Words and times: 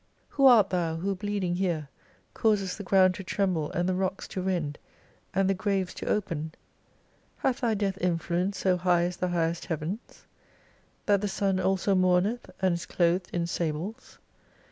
Who 0.29 0.47
art 0.47 0.71
Thou 0.71 0.95
who 0.95 1.13
bleeding 1.13 1.53
here 1.53 1.87
causest 2.33 2.79
the 2.79 2.83
ground 2.83 3.13
to 3.13 3.23
tremble 3.23 3.69
and 3.73 3.87
the 3.87 3.93
rocks 3.93 4.27
to 4.29 4.41
rend, 4.41 4.79
and 5.31 5.47
the 5.47 5.53
graves 5.53 5.93
to 5.93 6.07
open? 6.07 6.53
Hath 7.37 7.61
Thy 7.61 7.75
death 7.75 7.99
mfluence 8.01 8.55
so 8.55 8.77
high 8.77 9.03
as 9.03 9.17
the 9.17 9.27
highest 9.27 9.65
Heavens? 9.67 10.25
That 11.05 11.21
the 11.21 11.27
Sun 11.27 11.59
also 11.59 11.93
moumeth 11.93 12.49
and 12.63 12.73
is 12.73 12.87
clothed 12.87 13.29
in 13.31 13.45
sables 13.45 14.17